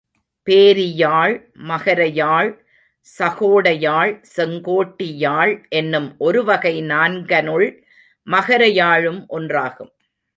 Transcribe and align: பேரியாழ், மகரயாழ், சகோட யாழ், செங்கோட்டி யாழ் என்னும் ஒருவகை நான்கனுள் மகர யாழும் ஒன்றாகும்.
பேரியாழ், 0.47 1.35
மகரயாழ், 1.53 2.65
சகோட 3.19 3.71
யாழ், 3.71 4.23
செங்கோட்டி 4.35 5.09
யாழ் 5.17 5.65
என்னும் 5.69 6.15
ஒருவகை 6.17 6.81
நான்கனுள் 6.81 7.67
மகர 8.27 8.65
யாழும் 8.65 9.25
ஒன்றாகும். 9.29 9.91